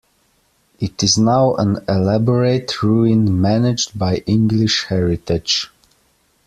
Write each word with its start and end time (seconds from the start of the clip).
It 0.79 1.03
is 1.03 1.19
now 1.19 1.53
an 1.57 1.83
elaborate 1.87 2.81
ruin 2.81 3.39
managed 3.39 3.99
by 3.99 4.23
English-Heritage. 4.25 5.69